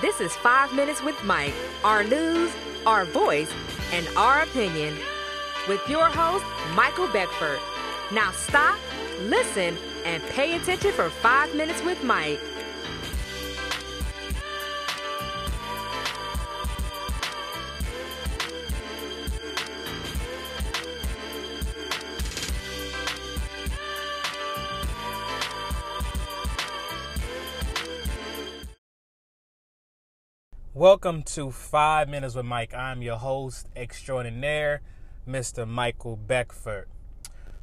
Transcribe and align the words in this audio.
This 0.00 0.18
is 0.22 0.34
Five 0.34 0.72
Minutes 0.72 1.02
with 1.02 1.22
Mike, 1.24 1.52
our 1.84 2.02
news, 2.02 2.50
our 2.86 3.04
voice, 3.04 3.52
and 3.92 4.08
our 4.16 4.44
opinion. 4.44 4.96
With 5.68 5.86
your 5.90 6.06
host, 6.06 6.42
Michael 6.74 7.06
Beckford. 7.08 7.58
Now 8.10 8.30
stop, 8.32 8.78
listen, 9.24 9.76
and 10.06 10.22
pay 10.28 10.56
attention 10.56 10.92
for 10.92 11.10
Five 11.10 11.54
Minutes 11.54 11.82
with 11.82 12.02
Mike. 12.02 12.40
Welcome 30.72 31.24
to 31.24 31.50
Five 31.50 32.08
Minutes 32.08 32.36
with 32.36 32.46
Mike. 32.46 32.72
I'm 32.72 33.02
your 33.02 33.16
host 33.16 33.66
extraordinaire, 33.74 34.82
Mr. 35.28 35.66
Michael 35.66 36.14
Beckford. 36.14 36.86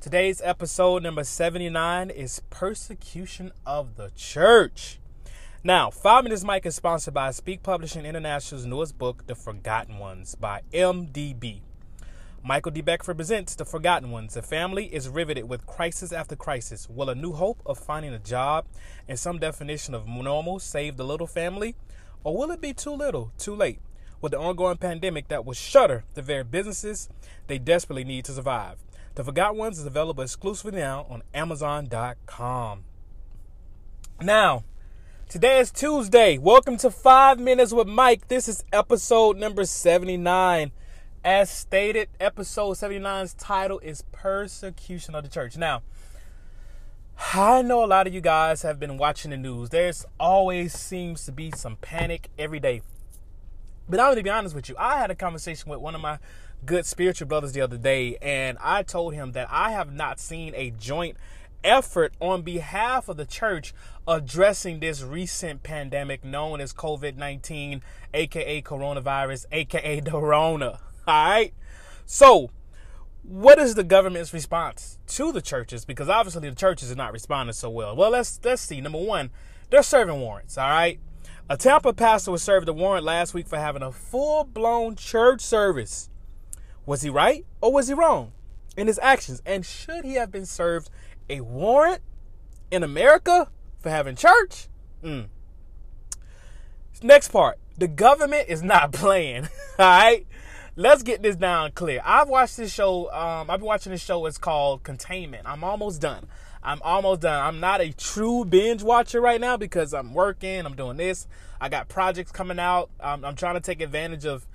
Today's 0.00 0.40
episode 0.40 1.02
number 1.02 1.24
79 1.24 2.10
is 2.10 2.42
Persecution 2.48 3.50
of 3.66 3.96
the 3.96 4.12
Church. 4.14 5.00
Now, 5.64 5.90
Five 5.90 6.22
Minutes 6.22 6.44
Mike 6.44 6.64
is 6.64 6.76
sponsored 6.76 7.12
by 7.12 7.32
Speak 7.32 7.64
Publishing 7.64 8.06
International's 8.06 8.66
newest 8.66 8.96
book, 8.98 9.26
The 9.26 9.34
Forgotten 9.34 9.98
Ones, 9.98 10.36
by 10.36 10.60
MDB. 10.72 11.62
Michael 12.44 12.70
D. 12.70 12.82
Beckford 12.82 13.16
presents 13.16 13.56
The 13.56 13.64
Forgotten 13.64 14.12
Ones. 14.12 14.34
The 14.34 14.42
family 14.42 14.86
is 14.86 15.08
riveted 15.08 15.48
with 15.48 15.66
crisis 15.66 16.12
after 16.12 16.36
crisis. 16.36 16.88
Will 16.88 17.10
a 17.10 17.16
new 17.16 17.32
hope 17.32 17.62
of 17.66 17.80
finding 17.80 18.14
a 18.14 18.20
job 18.20 18.64
and 19.08 19.18
some 19.18 19.40
definition 19.40 19.92
of 19.92 20.06
normal 20.06 20.60
save 20.60 20.96
the 20.96 21.04
little 21.04 21.26
family? 21.26 21.74
Or 22.24 22.36
will 22.36 22.52
it 22.52 22.60
be 22.60 22.72
too 22.72 22.92
little, 22.92 23.32
too 23.36 23.54
late, 23.54 23.80
with 24.20 24.30
the 24.32 24.38
ongoing 24.38 24.76
pandemic 24.76 25.26
that 25.28 25.44
will 25.44 25.54
shutter 25.54 26.04
the 26.14 26.22
very 26.22 26.44
businesses 26.44 27.08
they 27.48 27.58
desperately 27.58 28.04
need 28.04 28.24
to 28.26 28.32
survive? 28.32 28.76
The 29.16 29.24
Forgotten 29.24 29.58
Ones 29.58 29.78
is 29.78 29.86
available 29.86 30.22
exclusively 30.22 30.78
now 30.78 31.04
on 31.10 31.22
Amazon.com. 31.34 32.84
Now, 34.20 34.62
today 35.28 35.58
is 35.58 35.72
Tuesday. 35.72 36.38
Welcome 36.38 36.76
to 36.78 36.92
5 36.92 37.40
Minutes 37.40 37.72
with 37.72 37.88
Mike. 37.88 38.28
This 38.28 38.46
is 38.46 38.64
episode 38.72 39.36
number 39.36 39.64
79. 39.64 40.70
As 41.24 41.50
stated, 41.50 42.08
episode 42.20 42.76
79's 42.76 43.34
title 43.34 43.80
is 43.80 44.04
Persecution 44.12 45.16
of 45.16 45.24
the 45.24 45.30
Church. 45.30 45.56
Now, 45.56 45.82
I 47.18 47.62
know 47.62 47.84
a 47.84 47.86
lot 47.86 48.06
of 48.06 48.14
you 48.14 48.20
guys 48.20 48.62
have 48.62 48.78
been 48.78 48.98
watching 48.98 49.30
the 49.30 49.36
news. 49.36 49.70
There's 49.70 50.04
always 50.20 50.72
seems 50.72 51.24
to 51.26 51.32
be 51.32 51.50
some 51.50 51.76
panic 51.76 52.28
every 52.38 52.60
day. 52.60 52.82
But 53.88 54.00
I'm 54.00 54.06
going 54.06 54.16
to 54.16 54.22
be 54.22 54.30
honest 54.30 54.54
with 54.54 54.68
you. 54.68 54.76
I 54.78 54.98
had 54.98 55.10
a 55.10 55.14
conversation 55.14 55.70
with 55.70 55.80
one 55.80 55.94
of 55.94 56.00
my 56.00 56.18
good 56.64 56.86
spiritual 56.86 57.26
brothers 57.26 57.52
the 57.52 57.60
other 57.60 57.76
day, 57.76 58.16
and 58.22 58.58
I 58.60 58.82
told 58.82 59.14
him 59.14 59.32
that 59.32 59.48
I 59.50 59.72
have 59.72 59.92
not 59.92 60.20
seen 60.20 60.54
a 60.54 60.70
joint 60.70 61.16
effort 61.64 62.12
on 62.20 62.42
behalf 62.42 63.08
of 63.08 63.16
the 63.16 63.26
church 63.26 63.72
addressing 64.06 64.80
this 64.80 65.02
recent 65.02 65.62
pandemic 65.62 66.24
known 66.24 66.60
as 66.60 66.72
COVID 66.72 67.16
19, 67.16 67.82
aka 68.14 68.62
coronavirus, 68.62 69.46
aka 69.52 70.00
the 70.00 70.18
Rona. 70.18 70.78
All 71.06 71.28
right? 71.28 71.54
So, 72.06 72.50
what 73.22 73.58
is 73.58 73.74
the 73.74 73.84
government's 73.84 74.32
response 74.32 74.98
to 75.06 75.32
the 75.32 75.40
churches? 75.40 75.84
Because 75.84 76.08
obviously 76.08 76.48
the 76.48 76.56
churches 76.56 76.90
are 76.90 76.96
not 76.96 77.12
responding 77.12 77.52
so 77.52 77.70
well. 77.70 77.94
Well, 77.94 78.10
let's 78.10 78.40
let's 78.44 78.62
see. 78.62 78.80
Number 78.80 78.98
one, 78.98 79.30
they're 79.70 79.82
serving 79.82 80.20
warrants. 80.20 80.58
All 80.58 80.68
right, 80.68 80.98
a 81.48 81.56
Tampa 81.56 81.92
pastor 81.92 82.32
was 82.32 82.42
served 82.42 82.68
a 82.68 82.72
warrant 82.72 83.04
last 83.04 83.32
week 83.32 83.46
for 83.46 83.58
having 83.58 83.82
a 83.82 83.92
full-blown 83.92 84.96
church 84.96 85.40
service. 85.40 86.10
Was 86.84 87.02
he 87.02 87.10
right 87.10 87.46
or 87.60 87.72
was 87.72 87.88
he 87.88 87.94
wrong 87.94 88.32
in 88.76 88.88
his 88.88 88.98
actions? 89.00 89.40
And 89.46 89.64
should 89.64 90.04
he 90.04 90.14
have 90.14 90.32
been 90.32 90.46
served 90.46 90.90
a 91.30 91.40
warrant 91.42 92.02
in 92.72 92.82
America 92.82 93.50
for 93.78 93.90
having 93.90 94.16
church? 94.16 94.68
Mm. 95.02 95.28
Next 97.04 97.28
part. 97.28 97.58
The 97.78 97.88
government 97.88 98.48
is 98.48 98.62
not 98.62 98.92
playing. 98.92 99.44
All 99.78 99.86
right 99.86 100.26
let's 100.76 101.02
get 101.02 101.22
this 101.22 101.36
down 101.36 101.72
clear. 101.72 102.00
I've 102.04 102.28
watched 102.28 102.56
this 102.56 102.72
show. 102.72 103.10
Um, 103.12 103.50
I've 103.50 103.60
been 103.60 103.66
watching 103.66 103.92
this 103.92 104.02
show. 104.02 104.24
It's 104.26 104.38
called 104.38 104.82
Containment. 104.82 105.46
I'm 105.46 105.64
almost 105.64 106.00
done. 106.00 106.26
I'm 106.62 106.80
almost 106.82 107.22
done. 107.22 107.44
I'm 107.44 107.60
not 107.60 107.80
a 107.80 107.92
true 107.92 108.44
binge 108.44 108.82
watcher 108.82 109.20
right 109.20 109.40
now 109.40 109.56
because 109.56 109.92
I'm 109.92 110.14
working. 110.14 110.64
I'm 110.64 110.76
doing 110.76 110.96
this. 110.96 111.26
I 111.60 111.68
got 111.68 111.88
projects 111.88 112.32
coming 112.32 112.58
out. 112.58 112.90
Um, 113.00 113.24
I'm 113.24 113.34
trying 113.34 113.54
to 113.54 113.60
take 113.60 113.80
advantage 113.80 114.24
of, 114.24 114.46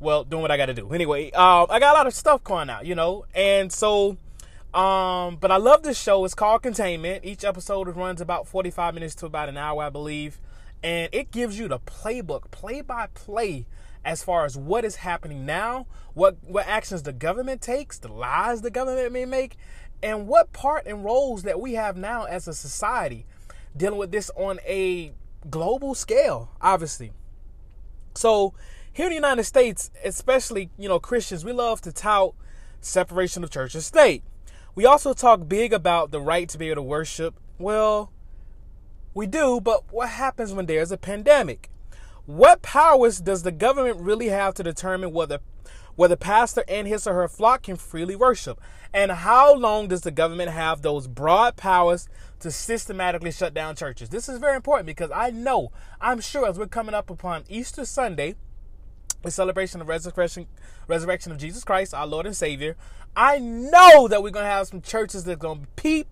well, 0.00 0.24
doing 0.24 0.42
what 0.42 0.50
I 0.50 0.56
got 0.56 0.66
to 0.66 0.74
do. 0.74 0.90
Anyway, 0.92 1.30
uh, 1.32 1.66
I 1.68 1.78
got 1.78 1.94
a 1.94 1.98
lot 1.98 2.06
of 2.06 2.14
stuff 2.14 2.44
going 2.44 2.70
out, 2.70 2.86
you 2.86 2.94
know, 2.94 3.24
and 3.34 3.72
so. 3.72 4.18
Um, 4.74 5.36
but 5.36 5.52
I 5.52 5.56
love 5.56 5.84
this 5.84 6.00
show. 6.00 6.24
It's 6.24 6.34
called 6.34 6.62
Containment. 6.62 7.24
Each 7.24 7.44
episode 7.44 7.88
runs 7.94 8.20
about 8.20 8.48
45 8.48 8.94
minutes 8.94 9.14
to 9.16 9.26
about 9.26 9.48
an 9.48 9.56
hour, 9.56 9.84
I 9.84 9.88
believe. 9.88 10.40
And 10.82 11.08
it 11.12 11.30
gives 11.30 11.58
you 11.58 11.68
the 11.68 11.78
playbook, 11.78 12.50
play 12.50 12.80
by 12.80 13.06
play 13.14 13.66
as 14.04 14.22
far 14.22 14.44
as 14.44 14.56
what 14.56 14.84
is 14.84 14.96
happening 14.96 15.46
now, 15.46 15.86
what 16.14 16.36
what 16.42 16.66
actions 16.66 17.02
the 17.02 17.12
government 17.12 17.60
takes, 17.60 17.98
the 17.98 18.08
lies 18.08 18.62
the 18.62 18.70
government 18.70 19.12
may 19.12 19.24
make, 19.24 19.56
and 20.02 20.26
what 20.26 20.52
part 20.52 20.86
and 20.86 21.04
roles 21.04 21.42
that 21.42 21.60
we 21.60 21.74
have 21.74 21.96
now 21.96 22.24
as 22.24 22.46
a 22.46 22.54
society 22.54 23.26
dealing 23.76 23.98
with 23.98 24.12
this 24.12 24.30
on 24.36 24.60
a 24.66 25.12
global 25.50 25.94
scale, 25.94 26.50
obviously. 26.60 27.12
So 28.14 28.54
here 28.92 29.06
in 29.06 29.10
the 29.10 29.16
United 29.16 29.44
States, 29.44 29.90
especially, 30.04 30.70
you 30.78 30.88
know, 30.88 31.00
Christians, 31.00 31.44
we 31.44 31.52
love 31.52 31.80
to 31.82 31.92
tout 31.92 32.34
separation 32.80 33.42
of 33.42 33.50
church 33.50 33.74
and 33.74 33.82
state. 33.82 34.22
We 34.74 34.86
also 34.86 35.14
talk 35.14 35.48
big 35.48 35.72
about 35.72 36.10
the 36.10 36.20
right 36.20 36.48
to 36.48 36.58
be 36.58 36.68
able 36.68 36.76
to 36.76 36.82
worship. 36.82 37.34
Well, 37.58 38.12
we 39.14 39.26
do, 39.26 39.60
but 39.60 39.92
what 39.92 40.10
happens 40.10 40.52
when 40.52 40.66
there's 40.66 40.92
a 40.92 40.96
pandemic? 40.96 41.70
What 42.26 42.62
powers 42.62 43.20
does 43.20 43.42
the 43.42 43.52
government 43.52 44.00
really 44.00 44.28
have 44.28 44.54
to 44.54 44.62
determine 44.62 45.12
whether 45.12 45.40
whether 45.96 46.16
pastor 46.16 46.64
and 46.66 46.88
his 46.88 47.06
or 47.06 47.14
her 47.14 47.28
flock 47.28 47.64
can 47.64 47.76
freely 47.76 48.16
worship? 48.16 48.58
And 48.94 49.12
how 49.12 49.54
long 49.54 49.88
does 49.88 50.00
the 50.00 50.10
government 50.10 50.50
have 50.50 50.82
those 50.82 51.06
broad 51.06 51.56
powers 51.56 52.08
to 52.40 52.50
systematically 52.50 53.30
shut 53.30 53.52
down 53.52 53.76
churches? 53.76 54.08
This 54.08 54.28
is 54.28 54.38
very 54.38 54.56
important 54.56 54.86
because 54.86 55.10
I 55.14 55.30
know, 55.30 55.70
I'm 56.00 56.20
sure 56.20 56.48
as 56.48 56.58
we're 56.58 56.66
coming 56.66 56.94
up 56.94 57.10
upon 57.10 57.44
Easter 57.48 57.84
Sunday, 57.84 58.36
the 59.22 59.30
celebration 59.30 59.80
of 59.80 59.88
resurrection 59.88 60.46
resurrection 60.88 61.30
of 61.30 61.38
Jesus 61.38 61.62
Christ, 61.62 61.92
our 61.92 62.06
Lord 62.06 62.26
and 62.26 62.36
Savior, 62.36 62.76
I 63.14 63.38
know 63.38 64.08
that 64.08 64.22
we're 64.22 64.30
gonna 64.30 64.46
have 64.46 64.68
some 64.68 64.80
churches 64.80 65.24
that 65.24 65.32
are 65.32 65.36
gonna 65.36 65.66
peep, 65.76 66.08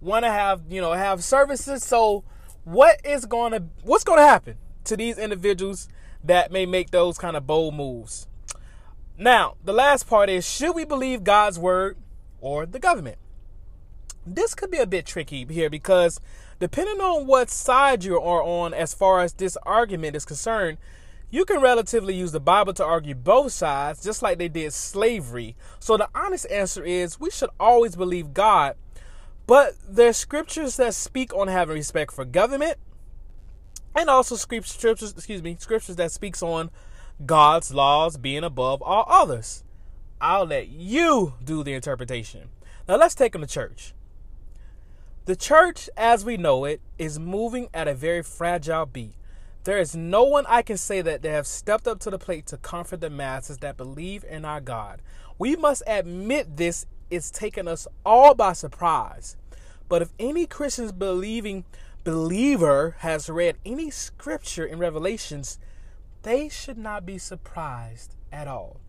wanna 0.00 0.30
have, 0.30 0.62
you 0.68 0.80
know, 0.80 0.92
have 0.92 1.22
services. 1.22 1.84
So 1.84 2.24
what 2.64 3.00
is 3.04 3.26
gonna 3.26 3.68
what's 3.82 4.04
gonna 4.04 4.22
happen? 4.22 4.56
To 4.84 4.96
these 4.96 5.18
individuals 5.18 5.88
that 6.24 6.52
may 6.52 6.66
make 6.66 6.90
those 6.90 7.18
kind 7.18 7.36
of 7.36 7.46
bold 7.46 7.74
moves. 7.74 8.26
Now, 9.18 9.56
the 9.64 9.72
last 9.72 10.06
part 10.08 10.28
is 10.28 10.48
should 10.48 10.74
we 10.74 10.84
believe 10.84 11.24
God's 11.24 11.58
word 11.58 11.96
or 12.40 12.66
the 12.66 12.78
government? 12.78 13.18
This 14.26 14.54
could 14.54 14.70
be 14.70 14.78
a 14.78 14.86
bit 14.86 15.04
tricky 15.04 15.44
here 15.44 15.68
because 15.68 16.20
depending 16.60 17.00
on 17.00 17.26
what 17.26 17.50
side 17.50 18.04
you 18.04 18.20
are 18.20 18.42
on 18.42 18.72
as 18.72 18.94
far 18.94 19.20
as 19.20 19.32
this 19.32 19.56
argument 19.64 20.16
is 20.16 20.24
concerned, 20.24 20.78
you 21.30 21.44
can 21.44 21.60
relatively 21.60 22.14
use 22.14 22.30
the 22.30 22.40
Bible 22.40 22.74
to 22.74 22.84
argue 22.84 23.14
both 23.14 23.52
sides, 23.52 24.04
just 24.04 24.22
like 24.22 24.38
they 24.38 24.48
did 24.48 24.72
slavery. 24.72 25.56
So 25.80 25.96
the 25.96 26.08
honest 26.14 26.48
answer 26.50 26.84
is 26.84 27.18
we 27.18 27.30
should 27.30 27.48
always 27.58 27.96
believe 27.96 28.34
God, 28.34 28.76
but 29.46 29.74
there's 29.88 30.18
scriptures 30.18 30.76
that 30.76 30.94
speak 30.94 31.34
on 31.34 31.48
having 31.48 31.76
respect 31.76 32.12
for 32.12 32.24
government 32.24 32.76
and 33.94 34.08
also 34.08 34.36
scriptures, 34.36 35.12
excuse 35.12 35.42
me, 35.42 35.56
scriptures 35.58 35.96
that 35.96 36.12
speaks 36.12 36.42
on 36.42 36.70
God's 37.24 37.72
laws 37.72 38.16
being 38.16 38.44
above 38.44 38.82
all 38.82 39.04
others. 39.08 39.64
I'll 40.20 40.46
let 40.46 40.68
you 40.68 41.34
do 41.44 41.62
the 41.62 41.74
interpretation. 41.74 42.48
Now 42.88 42.96
let's 42.96 43.14
take 43.14 43.32
them 43.32 43.42
to 43.42 43.46
church. 43.46 43.94
The 45.24 45.36
church, 45.36 45.88
as 45.96 46.24
we 46.24 46.36
know 46.36 46.64
it, 46.64 46.80
is 46.98 47.18
moving 47.18 47.68
at 47.72 47.86
a 47.86 47.94
very 47.94 48.22
fragile 48.22 48.86
beat. 48.86 49.14
There 49.64 49.78
is 49.78 49.94
no 49.94 50.24
one 50.24 50.44
I 50.48 50.62
can 50.62 50.76
say 50.76 51.02
that 51.02 51.22
they 51.22 51.30
have 51.30 51.46
stepped 51.46 51.86
up 51.86 52.00
to 52.00 52.10
the 52.10 52.18
plate 52.18 52.46
to 52.46 52.56
comfort 52.56 53.00
the 53.00 53.10
masses 53.10 53.58
that 53.58 53.76
believe 53.76 54.24
in 54.24 54.44
our 54.44 54.60
God. 54.60 55.00
We 55.38 55.54
must 55.54 55.84
admit 55.86 56.56
this 56.56 56.86
is 57.10 57.30
taking 57.30 57.68
us 57.68 57.86
all 58.04 58.34
by 58.34 58.54
surprise. 58.54 59.36
But 59.88 60.02
if 60.02 60.12
any 60.18 60.46
Christians 60.46 60.90
believing 60.90 61.64
believer 62.04 62.96
has 62.98 63.28
read 63.30 63.56
any 63.64 63.90
scripture 63.90 64.64
in 64.64 64.78
Revelations, 64.78 65.58
they 66.22 66.48
should 66.48 66.78
not 66.78 67.04
be 67.04 67.18
surprised 67.18 68.14
at 68.32 68.48
all. 68.48 68.80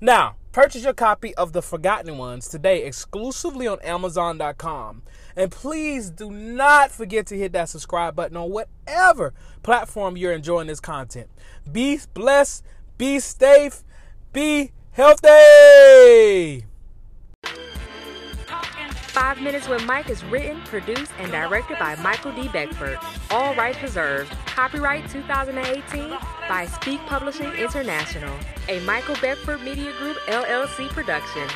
Now, 0.00 0.36
purchase 0.52 0.84
your 0.84 0.94
copy 0.94 1.34
of 1.34 1.52
The 1.52 1.60
Forgotten 1.60 2.16
Ones 2.16 2.48
today 2.48 2.84
exclusively 2.84 3.68
on 3.68 3.78
Amazon.com. 3.82 5.02
And 5.36 5.50
please 5.50 6.10
do 6.10 6.30
not 6.30 6.90
forget 6.90 7.26
to 7.26 7.36
hit 7.36 7.52
that 7.52 7.68
subscribe 7.68 8.16
button 8.16 8.36
on 8.36 8.50
whatever 8.50 9.34
platform 9.62 10.16
you're 10.16 10.32
enjoying 10.32 10.68
this 10.68 10.80
content. 10.80 11.28
Be 11.70 12.00
blessed, 12.14 12.64
be 12.96 13.20
safe, 13.20 13.84
be 14.32 14.72
healthy. 14.92 16.64
Five 19.30 19.42
Minutes 19.42 19.68
with 19.68 19.86
Mike 19.86 20.10
is 20.10 20.24
written, 20.24 20.60
produced, 20.62 21.12
and 21.20 21.30
directed 21.30 21.78
by 21.78 21.94
Michael 22.02 22.32
D. 22.32 22.48
Beckford. 22.48 22.98
All 23.30 23.54
rights 23.54 23.80
reserved. 23.80 24.32
Copyright 24.46 25.08
2018 25.08 26.18
by 26.48 26.66
Speak 26.66 26.98
Publishing 27.06 27.52
International, 27.52 28.36
a 28.68 28.80
Michael 28.80 29.14
Beckford 29.20 29.62
Media 29.62 29.92
Group 29.98 30.16
LLC 30.26 30.88
production. 30.88 31.48